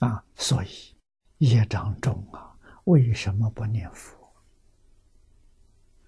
[0.00, 0.96] 啊，所以
[1.38, 2.54] 业障重啊，
[2.84, 4.18] 为什么不念佛？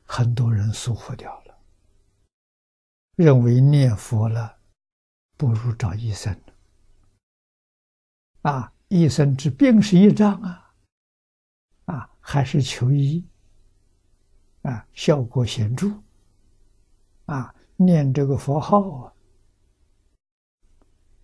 [0.05, 1.59] 很多人疏忽掉了，
[3.17, 4.59] 认为念佛了，
[5.39, 6.39] 不如找医生。
[8.43, 10.75] 啊，医生治病是一张啊，
[11.87, 13.25] 啊，还是求医，
[14.63, 15.89] 啊，效果显著，
[17.27, 19.13] 啊，念这个佛号啊，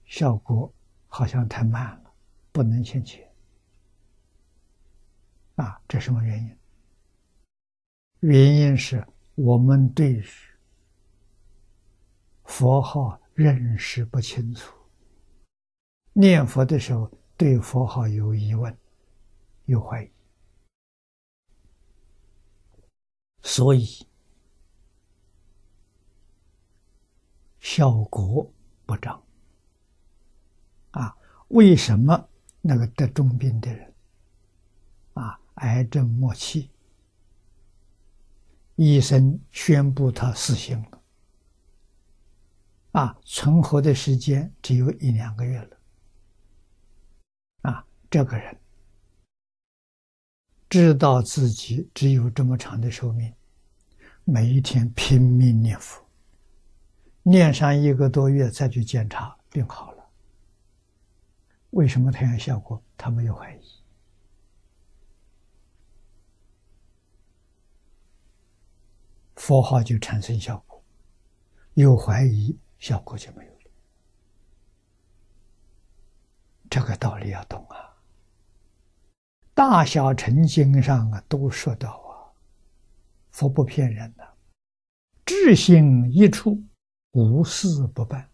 [0.07, 0.73] 效果
[1.09, 2.08] 好像太慢了。
[2.53, 3.29] 不能现前
[5.57, 5.81] 啊！
[5.89, 6.57] 这什么原因？
[8.21, 10.23] 原因是我们对
[12.45, 14.75] 佛号认识不清楚，
[16.13, 18.77] 念佛的时候对佛号有疑问、
[19.67, 20.11] 有怀疑，
[23.43, 23.87] 所以
[27.61, 28.53] 效果
[28.85, 29.23] 不彰
[30.91, 31.17] 啊！
[31.49, 32.29] 为什么？
[32.71, 33.95] 那个得重病的人，
[35.15, 36.69] 啊，癌症末期，
[38.75, 41.03] 医生宣布他死刑了，
[42.91, 45.77] 啊，存活的时间只有一两个月了，
[47.63, 48.55] 啊，这个人
[50.69, 53.33] 知道自己只有这么长的寿命，
[54.25, 56.07] 每一天拼命念佛，
[57.23, 59.98] 念上一个多月再去检查，病好了。
[61.71, 62.83] 为什么太阳效果？
[62.97, 63.63] 他没有怀疑，
[69.37, 70.83] 佛号就产生效果；
[71.75, 73.59] 有怀疑，效果就没有了。
[76.71, 77.97] 这个道理要懂啊！
[79.55, 82.33] 大小乘经上啊都说到啊，
[83.31, 84.27] 佛不骗人的，
[85.25, 86.63] 智心一处，
[87.13, 88.29] 无事不办。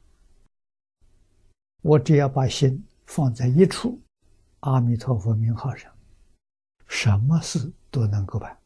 [1.83, 2.83] 我只要把心。
[3.07, 4.01] 放在一处，
[4.61, 5.93] 阿弥陀佛名号上，
[6.87, 8.59] 什么事都能够办。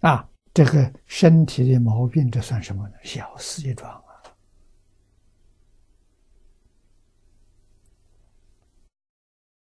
[0.00, 2.94] 啊，这个身体的毛病，这算什么呢？
[3.02, 3.90] 小事一桩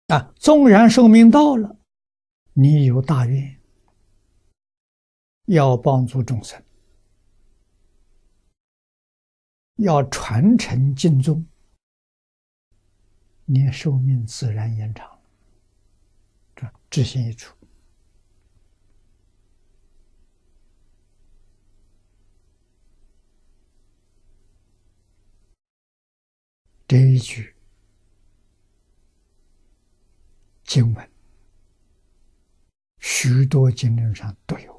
[0.07, 0.15] 啊！
[0.15, 1.75] 啊，纵然寿命到了，
[2.53, 3.59] 你有大愿。
[5.45, 6.63] 要帮助众生，
[9.75, 11.45] 要传承敬宗，
[13.45, 15.19] 你寿命自然延长。
[16.55, 17.53] 这知心一处，
[26.87, 27.53] 这一句
[30.63, 31.11] 经文，
[32.99, 34.72] 许多经论上都有。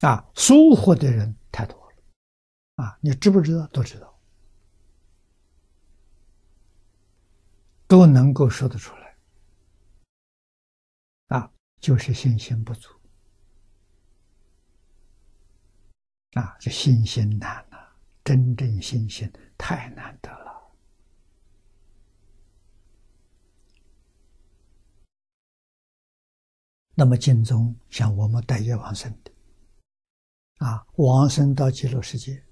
[0.00, 3.66] 啊，疏忽的人太多了，啊，你知不知道？
[3.66, 4.18] 都知道，
[7.86, 9.16] 都能够说得出来，
[11.28, 12.88] 啊，就是信心不足，
[16.32, 20.72] 啊，这信心难了，真正信心太难得了。
[26.94, 29.30] 那么经中像我们待业往生的。
[30.60, 32.44] 啊，往生到极乐世界，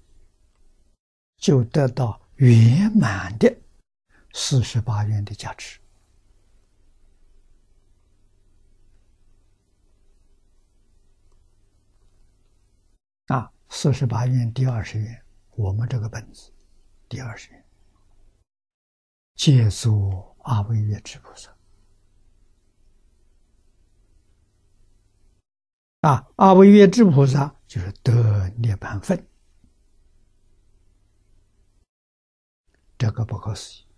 [1.37, 3.55] 就得到圆满的
[4.33, 5.79] 四十八愿的价值。
[13.27, 16.51] 啊，四十八愿第二十愿，我们这个本子
[17.07, 17.65] 第二十愿，
[19.35, 21.55] 借助阿惟越之菩萨。
[26.01, 27.55] 啊，阿惟越之菩萨。
[27.69, 29.27] 就是得涅盘分，
[32.97, 33.88] 这个不可思议。